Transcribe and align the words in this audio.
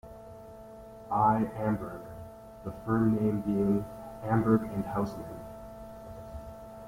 I. 1.11 1.47
Amberg, 1.57 2.01
the 2.65 2.71
firm 2.87 3.17
name 3.17 3.41
being 3.41 3.85
"Amberg 4.23 4.63
and 4.73 4.83
Houseman". 4.83 5.39